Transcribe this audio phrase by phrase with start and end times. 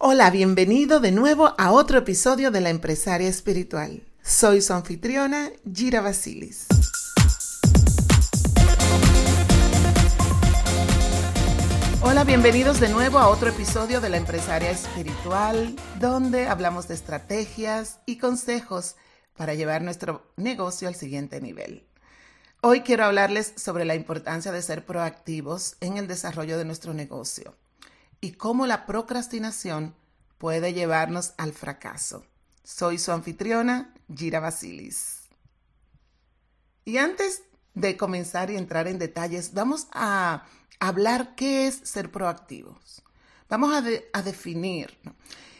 [0.00, 4.04] Hola, bienvenido de nuevo a otro episodio de La Empresaria Espiritual.
[4.22, 6.68] Soy su anfitriona, Gira Basilis.
[12.00, 17.98] Hola, bienvenidos de nuevo a otro episodio de La Empresaria Espiritual, donde hablamos de estrategias
[18.06, 18.94] y consejos
[19.36, 21.88] para llevar nuestro negocio al siguiente nivel.
[22.60, 27.56] Hoy quiero hablarles sobre la importancia de ser proactivos en el desarrollo de nuestro negocio
[28.20, 29.94] y cómo la procrastinación
[30.38, 32.24] puede llevarnos al fracaso.
[32.62, 35.28] Soy su anfitriona, Gira Basilis.
[36.84, 37.42] Y antes
[37.74, 40.44] de comenzar y entrar en detalles, vamos a
[40.80, 43.02] hablar qué es ser proactivos.
[43.48, 44.98] Vamos a, definir.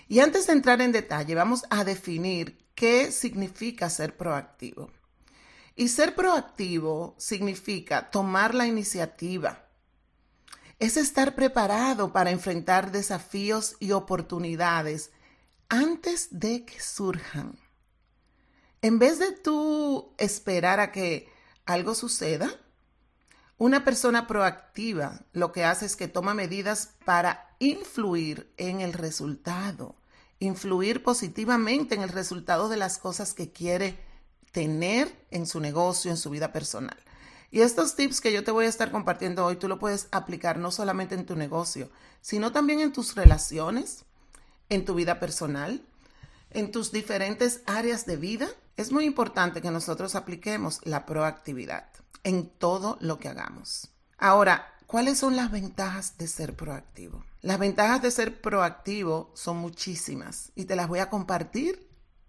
[0.09, 4.91] Y antes de entrar en detalle, vamos a definir qué significa ser proactivo.
[5.75, 9.68] Y ser proactivo significa tomar la iniciativa,
[10.79, 15.11] es estar preparado para enfrentar desafíos y oportunidades
[15.69, 17.59] antes de que surjan.
[18.81, 21.29] En vez de tú esperar a que
[21.67, 22.51] algo suceda,
[23.59, 29.97] una persona proactiva lo que hace es que toma medidas para influir en el resultado,
[30.39, 33.99] influir positivamente en el resultado de las cosas que quiere
[34.53, 36.97] tener en su negocio, en su vida personal.
[37.51, 40.59] Y estos tips que yo te voy a estar compartiendo hoy, tú lo puedes aplicar
[40.59, 41.89] no solamente en tu negocio,
[42.21, 44.05] sino también en tus relaciones,
[44.69, 45.83] en tu vida personal,
[46.51, 48.49] en tus diferentes áreas de vida.
[48.77, 51.89] Es muy importante que nosotros apliquemos la proactividad
[52.23, 53.89] en todo lo que hagamos.
[54.19, 57.25] Ahora, ¿cuáles son las ventajas de ser proactivo?
[57.41, 61.89] Las ventajas de ser proactivo son muchísimas y te las voy a compartir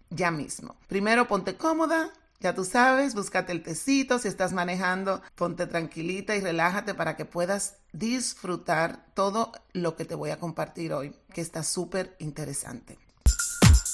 [0.09, 0.75] ya mismo.
[0.87, 6.41] Primero, ponte cómoda, ya tú sabes, búscate el tecito, si estás manejando, ponte tranquilita y
[6.41, 11.63] relájate para que puedas disfrutar todo lo que te voy a compartir hoy, que está
[11.63, 12.97] súper interesante.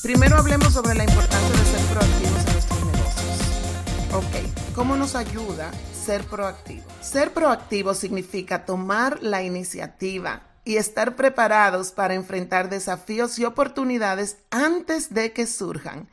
[0.03, 3.45] Primero hablemos sobre la importancia de ser proactivos en nuestros negocios.
[4.13, 5.71] Ok, ¿cómo nos ayuda
[6.05, 6.83] ser proactivo?
[7.01, 15.11] Ser proactivo significa tomar la iniciativa y estar preparados para enfrentar desafíos y oportunidades antes
[15.11, 16.07] de que surjan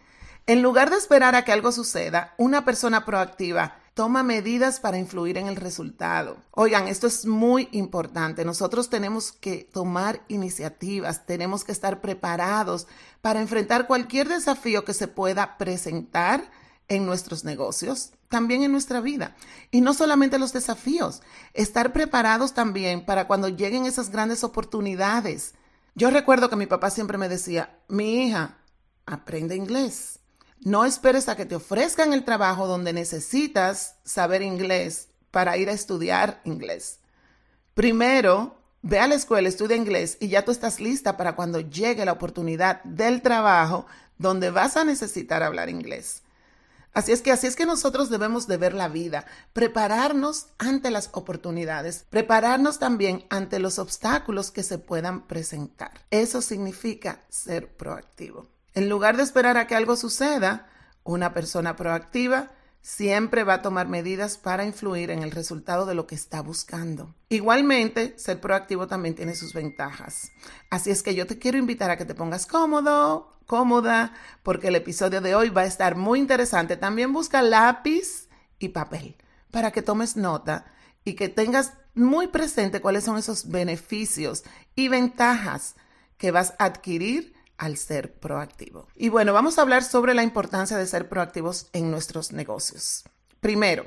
[0.46, 5.36] en lugar de esperar a que algo suceda, una persona proactiva toma medidas para influir
[5.36, 6.38] en el resultado.
[6.52, 8.44] Oigan, esto es muy importante.
[8.44, 12.86] Nosotros tenemos que tomar iniciativas, tenemos que estar preparados
[13.20, 16.50] para enfrentar cualquier desafío que se pueda presentar
[16.88, 19.36] en nuestros negocios, también en nuestra vida.
[19.70, 25.54] Y no solamente los desafíos, estar preparados también para cuando lleguen esas grandes oportunidades.
[25.94, 28.58] Yo recuerdo que mi papá siempre me decía, mi hija,
[29.04, 30.21] aprende inglés.
[30.64, 35.72] No esperes a que te ofrezcan el trabajo donde necesitas saber inglés para ir a
[35.72, 37.00] estudiar inglés.
[37.74, 42.04] Primero, ve a la escuela, estudia inglés y ya tú estás lista para cuando llegue
[42.04, 43.86] la oportunidad del trabajo
[44.18, 46.22] donde vas a necesitar hablar inglés.
[46.94, 51.10] Así es que así es que nosotros debemos de ver la vida, prepararnos ante las
[51.12, 55.90] oportunidades, prepararnos también ante los obstáculos que se puedan presentar.
[56.10, 58.51] Eso significa ser proactivo.
[58.74, 60.68] En lugar de esperar a que algo suceda,
[61.04, 62.50] una persona proactiva
[62.80, 67.14] siempre va a tomar medidas para influir en el resultado de lo que está buscando.
[67.28, 70.32] Igualmente, ser proactivo también tiene sus ventajas.
[70.68, 74.76] Así es que yo te quiero invitar a que te pongas cómodo, cómoda, porque el
[74.76, 76.76] episodio de hoy va a estar muy interesante.
[76.76, 78.28] También busca lápiz
[78.58, 79.16] y papel
[79.50, 80.64] para que tomes nota
[81.04, 84.44] y que tengas muy presente cuáles son esos beneficios
[84.74, 85.76] y ventajas
[86.16, 88.88] que vas a adquirir al ser proactivo.
[88.96, 93.04] Y bueno, vamos a hablar sobre la importancia de ser proactivos en nuestros negocios.
[93.40, 93.86] Primero,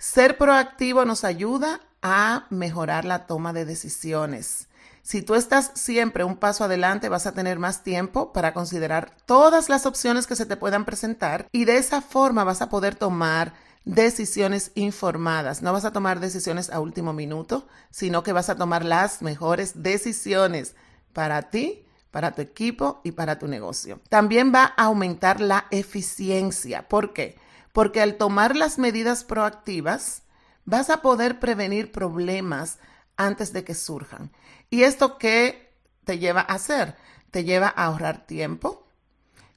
[0.00, 4.66] ser proactivo nos ayuda a mejorar la toma de decisiones.
[5.02, 9.68] Si tú estás siempre un paso adelante, vas a tener más tiempo para considerar todas
[9.68, 13.54] las opciones que se te puedan presentar y de esa forma vas a poder tomar
[13.84, 15.62] decisiones informadas.
[15.62, 19.84] No vas a tomar decisiones a último minuto, sino que vas a tomar las mejores
[19.84, 20.74] decisiones
[21.12, 21.84] para ti
[22.14, 24.00] para tu equipo y para tu negocio.
[24.08, 26.88] También va a aumentar la eficiencia.
[26.88, 27.36] ¿Por qué?
[27.74, 30.22] Porque al tomar las medidas proactivas,
[30.64, 32.78] vas a poder prevenir problemas
[33.16, 34.30] antes de que surjan.
[34.70, 35.74] ¿Y esto qué
[36.04, 36.96] te lleva a hacer?
[37.34, 38.86] te lleva a ahorrar tiempo,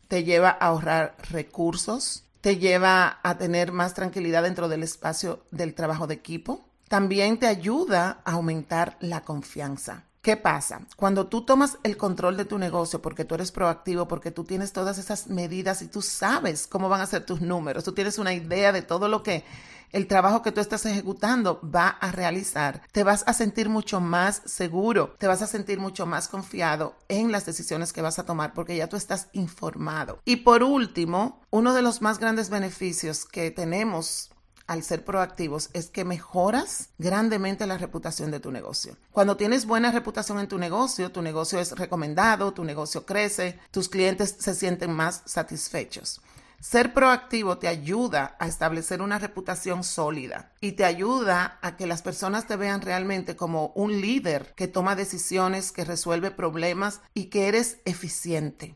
[0.07, 5.75] te lleva a ahorrar recursos, te lleva a tener más tranquilidad dentro del espacio del
[5.75, 6.65] trabajo de equipo.
[6.87, 10.06] También te ayuda a aumentar la confianza.
[10.27, 10.81] ¿Qué pasa?
[10.97, 14.73] Cuando tú tomas el control de tu negocio porque tú eres proactivo, porque tú tienes
[14.73, 18.33] todas esas medidas y tú sabes cómo van a ser tus números, tú tienes una
[18.33, 19.45] idea de todo lo que
[19.93, 24.41] el trabajo que tú estás ejecutando va a realizar, te vas a sentir mucho más
[24.43, 28.53] seguro, te vas a sentir mucho más confiado en las decisiones que vas a tomar
[28.53, 30.19] porque ya tú estás informado.
[30.25, 34.31] Y por último, uno de los más grandes beneficios que tenemos
[34.67, 38.97] al ser proactivos es que mejoras grandemente la reputación de tu negocio.
[39.11, 43.89] Cuando tienes buena reputación en tu negocio, tu negocio es recomendado, tu negocio crece, tus
[43.89, 46.21] clientes se sienten más satisfechos.
[46.59, 52.01] Ser proactivo te ayuda a establecer una reputación sólida y te ayuda a que las
[52.01, 57.47] personas te vean realmente como un líder que toma decisiones, que resuelve problemas y que
[57.47, 58.75] eres eficiente.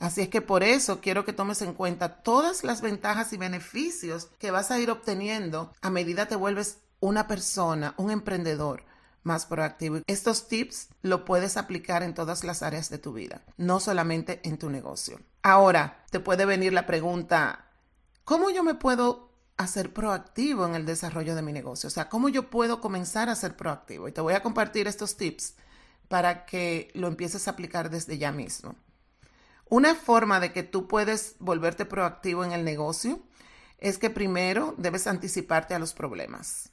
[0.00, 4.30] Así es que por eso quiero que tomes en cuenta todas las ventajas y beneficios
[4.38, 8.84] que vas a ir obteniendo a medida te vuelves una persona, un emprendedor
[9.22, 9.98] más proactivo.
[10.06, 14.56] Estos tips lo puedes aplicar en todas las áreas de tu vida, no solamente en
[14.56, 15.20] tu negocio.
[15.42, 17.66] Ahora, te puede venir la pregunta,
[18.24, 21.88] ¿cómo yo me puedo hacer proactivo en el desarrollo de mi negocio?
[21.88, 24.08] O sea, ¿cómo yo puedo comenzar a ser proactivo?
[24.08, 25.56] Y te voy a compartir estos tips
[26.08, 28.74] para que lo empieces a aplicar desde ya mismo.
[29.70, 33.20] Una forma de que tú puedes volverte proactivo en el negocio
[33.78, 36.72] es que primero debes anticiparte a los problemas.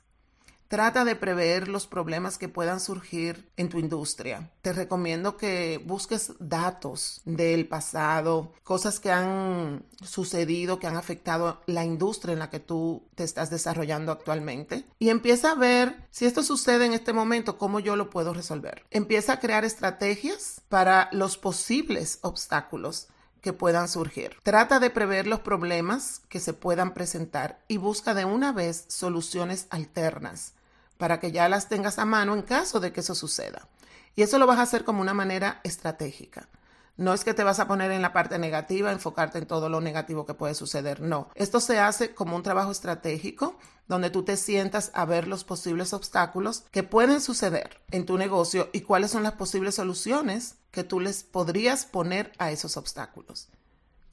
[0.68, 4.52] Trata de prever los problemas que puedan surgir en tu industria.
[4.62, 11.86] Te recomiendo que busques datos del pasado, cosas que han sucedido, que han afectado la
[11.86, 14.84] industria en la que tú te estás desarrollando actualmente.
[15.00, 18.84] Y empieza a ver si esto sucede en este momento, cómo yo lo puedo resolver.
[18.92, 23.08] Empieza a crear estrategias para los posibles obstáculos
[23.40, 24.36] que puedan surgir.
[24.44, 29.68] Trata de prever los problemas que se puedan presentar y busca de una vez soluciones
[29.70, 30.56] alternas
[30.98, 33.68] para que ya las tengas a mano en caso de que eso suceda.
[34.16, 36.50] Y eso lo vas a hacer como una manera estratégica.
[36.98, 39.82] No es que te vas a poner en la parte negativa, enfocarte en todo lo
[39.82, 41.00] negativo que puede suceder.
[41.00, 43.56] No, esto se hace como un trabajo estratégico
[43.88, 48.70] donde tú te sientas a ver los posibles obstáculos que pueden suceder en tu negocio
[48.74, 53.50] y cuáles son las posibles soluciones que tú les podrías poner a esos obstáculos.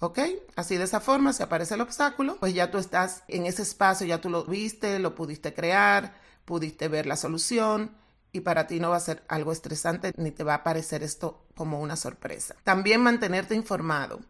[0.04, 0.18] ¿Ok?
[0.54, 4.06] Así de esa forma, si aparece el obstáculo, pues ya tú estás en ese espacio,
[4.06, 6.12] ya tú lo viste, lo pudiste crear,
[6.44, 7.96] pudiste ver la solución
[8.30, 11.46] y para ti no va a ser algo estresante ni te va a parecer esto
[11.56, 12.54] como una sorpresa.
[12.64, 14.20] También mantenerte informado,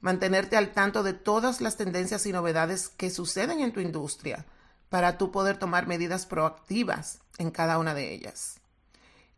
[0.00, 4.46] mantenerte al tanto de todas las tendencias y novedades que suceden en tu industria
[4.88, 8.56] para tú poder tomar medidas proactivas en cada una de ellas.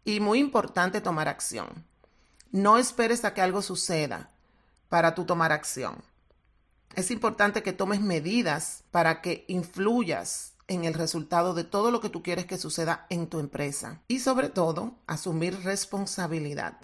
[0.06, 1.84] Y muy importante tomar acción.
[2.50, 4.31] No esperes a que algo suceda
[4.92, 6.04] para tú tomar acción.
[6.94, 12.10] Es importante que tomes medidas para que influyas en el resultado de todo lo que
[12.10, 14.02] tú quieres que suceda en tu empresa.
[14.06, 16.76] Y sobre todo, asumir responsabilidad.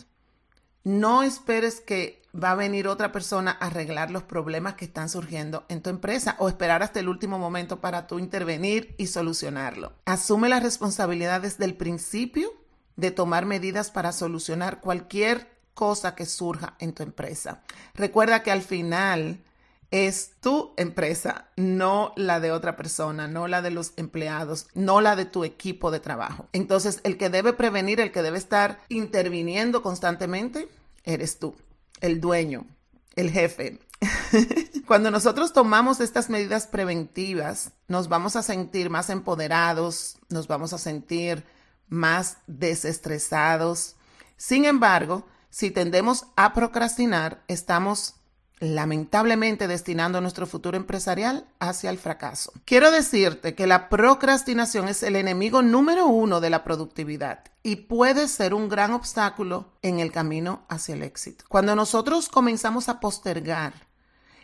[0.84, 5.66] No esperes que va a venir otra persona a arreglar los problemas que están surgiendo
[5.68, 9.92] en tu empresa o esperar hasta el último momento para tú intervenir y solucionarlo.
[10.06, 12.54] Asume la responsabilidad desde el principio
[12.96, 17.62] de tomar medidas para solucionar cualquier cosa que surja en tu empresa.
[17.94, 19.44] Recuerda que al final
[19.92, 25.14] es tu empresa, no la de otra persona, no la de los empleados, no la
[25.14, 26.48] de tu equipo de trabajo.
[26.52, 30.68] Entonces, el que debe prevenir, el que debe estar interviniendo constantemente,
[31.04, 31.54] eres tú,
[32.00, 32.66] el dueño,
[33.14, 33.78] el jefe.
[34.88, 40.78] Cuando nosotros tomamos estas medidas preventivas, nos vamos a sentir más empoderados, nos vamos a
[40.78, 41.44] sentir
[41.88, 43.94] más desestresados.
[44.36, 48.14] Sin embargo, si tendemos a procrastinar, estamos
[48.60, 52.52] lamentablemente destinando nuestro futuro empresarial hacia el fracaso.
[52.64, 58.26] Quiero decirte que la procrastinación es el enemigo número uno de la productividad y puede
[58.28, 61.44] ser un gran obstáculo en el camino hacia el éxito.
[61.48, 63.74] Cuando nosotros comenzamos a postergar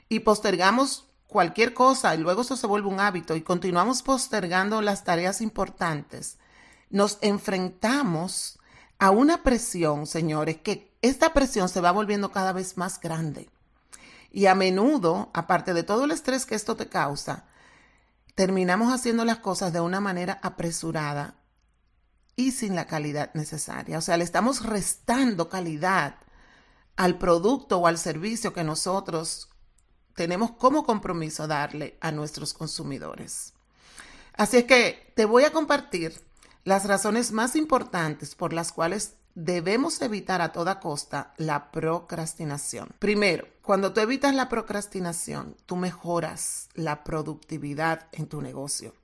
[0.08, 5.02] y postergamos cualquier cosa y luego eso se vuelve un hábito y continuamos postergando las
[5.02, 6.38] tareas importantes,
[6.90, 8.60] nos enfrentamos
[9.00, 13.50] a una presión, señores, que esta presión se va volviendo cada vez más grande.
[14.30, 17.44] Y a menudo, aparte de todo el estrés que esto te causa,
[18.34, 21.34] terminamos haciendo las cosas de una manera apresurada
[22.36, 23.98] y sin la calidad necesaria.
[23.98, 26.16] O sea, le estamos restando calidad
[26.96, 29.50] al producto o al servicio que nosotros
[30.14, 33.52] tenemos como compromiso darle a nuestros consumidores.
[34.32, 36.18] Así es que te voy a compartir
[36.64, 42.88] las razones más importantes por las cuales debemos evitar a toda costa la procrastinación.
[42.98, 48.94] Primero, cuando tú evitas la procrastinación, tú mejoras la productividad en tu negocio.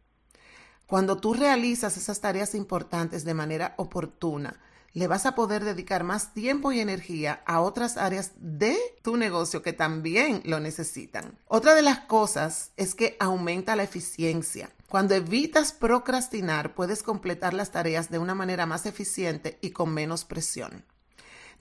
[0.86, 4.60] Cuando tú realizas esas tareas importantes de manera oportuna,
[4.92, 9.62] le vas a poder dedicar más tiempo y energía a otras áreas de tu negocio
[9.62, 11.38] que también lo necesitan.
[11.46, 14.70] Otra de las cosas es que aumenta la eficiencia.
[14.90, 20.24] Cuando evitas procrastinar, puedes completar las tareas de una manera más eficiente y con menos
[20.24, 20.84] presión.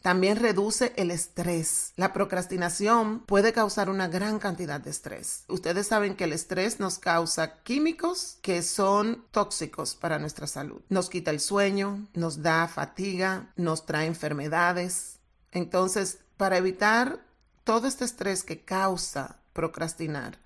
[0.02, 1.94] También reduce el estrés.
[1.96, 5.44] La procrastinación puede causar una gran cantidad de estrés.
[5.48, 10.82] Ustedes saben que el estrés nos causa químicos que son tóxicos para nuestra salud.
[10.90, 15.20] Nos quita el sueño, nos da fatiga, nos trae enfermedades.
[15.52, 17.24] Entonces, para evitar
[17.64, 20.40] todo este estrés que causa procrastinar,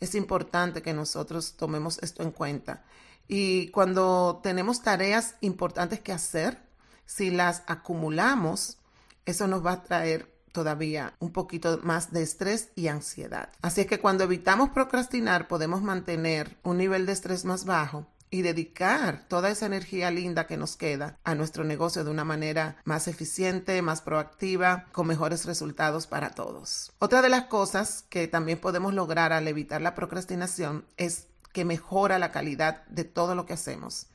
[0.00, 2.84] es importante que nosotros tomemos esto en cuenta.
[3.28, 6.62] Y cuando tenemos tareas importantes que hacer,
[7.06, 8.78] si las acumulamos,
[9.24, 13.50] eso nos va a traer todavía un poquito más de estrés y ansiedad.
[13.60, 18.42] Así es que cuando evitamos procrastinar podemos mantener un nivel de estrés más bajo y
[18.42, 23.08] dedicar toda esa energía linda que nos queda a nuestro negocio de una manera más
[23.08, 26.92] eficiente, más proactiva, con mejores resultados para todos.
[26.98, 32.18] Otra de las cosas que también podemos lograr al evitar la procrastinación es que mejora
[32.18, 34.08] la calidad de todo lo que hacemos.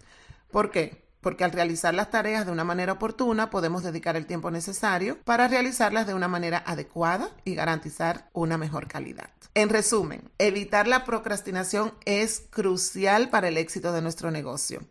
[0.52, 1.04] ¿Por qué?
[1.22, 5.48] Porque al realizar las tareas de una manera oportuna podemos dedicar el tiempo necesario para
[5.48, 9.30] realizarlas de una manera adecuada y garantizar una mejor calidad.
[9.54, 14.82] En resumen, evitar la procrastinación es crucial para el éxito de nuestro negocio.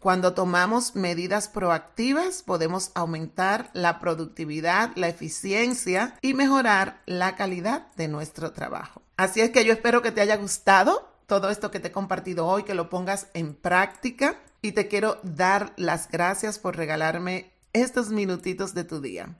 [0.00, 8.08] Cuando tomamos medidas proactivas podemos aumentar la productividad, la eficiencia y mejorar la calidad de
[8.08, 9.02] nuestro trabajo.
[9.18, 12.46] Así es que yo espero que te haya gustado todo esto que te he compartido
[12.46, 18.10] hoy, que lo pongas en práctica y te quiero dar las gracias por regalarme estos
[18.10, 19.36] minutitos de tu día.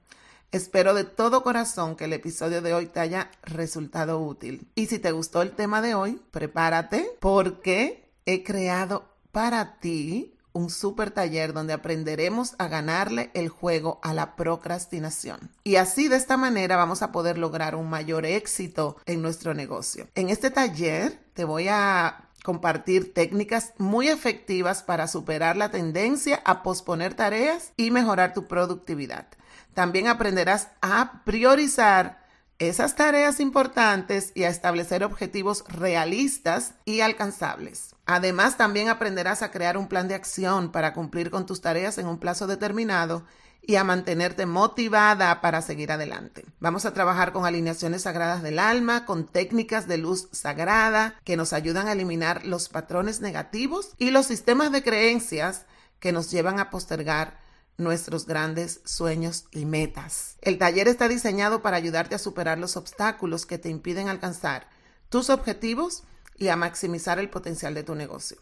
[0.52, 4.66] Espero de todo corazón que el episodio de hoy te haya resultado útil.
[4.74, 10.70] Y si te gustó el tema de hoy, prepárate porque he creado para ti un
[10.70, 15.52] super taller donde aprenderemos a ganarle el juego a la procrastinación.
[15.62, 20.08] Y así de esta manera vamos a poder lograr un mayor éxito en nuestro negocio.
[20.16, 26.62] En este taller te voy a compartir técnicas muy efectivas para superar la tendencia a
[26.62, 29.26] posponer tareas y mejorar tu productividad.
[29.74, 32.20] También aprenderás a priorizar
[32.58, 37.94] esas tareas importantes y a establecer objetivos realistas y alcanzables.
[38.04, 42.06] Además, también aprenderás a crear un plan de acción para cumplir con tus tareas en
[42.06, 43.24] un plazo determinado
[43.70, 46.44] y a mantenerte motivada para seguir adelante.
[46.58, 51.52] Vamos a trabajar con alineaciones sagradas del alma, con técnicas de luz sagrada que nos
[51.52, 55.66] ayudan a eliminar los patrones negativos y los sistemas de creencias
[56.00, 57.38] que nos llevan a postergar
[57.76, 60.34] nuestros grandes sueños y metas.
[60.40, 64.68] El taller está diseñado para ayudarte a superar los obstáculos que te impiden alcanzar
[65.10, 66.02] tus objetivos
[66.40, 68.38] y a maximizar el potencial de tu negocio.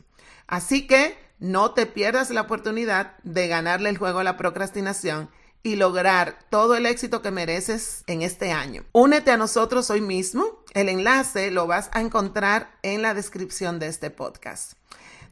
[0.47, 5.29] Así que no te pierdas la oportunidad de ganarle el juego a la procrastinación
[5.63, 8.85] y lograr todo el éxito que mereces en este año.
[8.93, 10.65] Únete a nosotros hoy mismo.
[10.73, 14.75] El enlace lo vas a encontrar en la descripción de este podcast.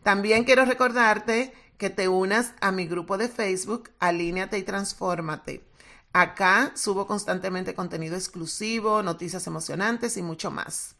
[0.02, 5.64] También quiero recordarte que te unas a mi grupo de Facebook, Alíneate y Transfórmate.
[6.12, 10.96] Acá subo constantemente contenido exclusivo, noticias emocionantes y mucho más.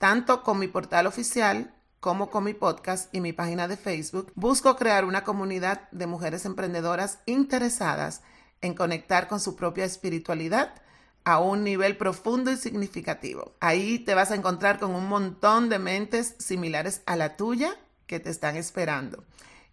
[0.00, 4.74] Tanto con mi portal oficial como con mi podcast y mi página de Facebook, busco
[4.76, 8.22] crear una comunidad de mujeres emprendedoras interesadas
[8.62, 10.72] en conectar con su propia espiritualidad
[11.24, 13.52] a un nivel profundo y significativo.
[13.60, 17.76] Ahí te vas a encontrar con un montón de mentes similares a la tuya
[18.06, 19.22] que te están esperando.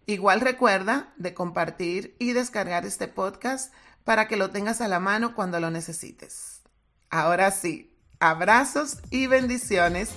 [0.04, 3.72] Igual recuerda de compartir y descargar este podcast
[4.04, 6.60] para que lo tengas a la mano cuando lo necesites.
[7.08, 10.10] Ahora sí, abrazos y bendiciones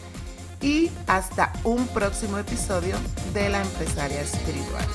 [0.61, 2.95] y hasta un próximo episodio
[3.33, 4.85] de La Empresaria Espiritual.